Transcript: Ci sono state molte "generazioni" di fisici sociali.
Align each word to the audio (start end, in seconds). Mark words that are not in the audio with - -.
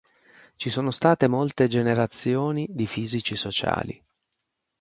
Ci 0.55 0.71
sono 0.71 0.89
state 0.89 1.27
molte 1.27 1.67
"generazioni" 1.67 2.65
di 2.67 2.87
fisici 2.87 3.35
sociali. 3.35 4.03